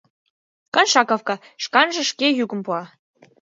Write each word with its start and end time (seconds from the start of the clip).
—«Коншаковка» 0.73 1.35
шканже 1.63 2.03
шке 2.11 2.27
йӱкым 2.37 2.61
пуа. 2.65 2.83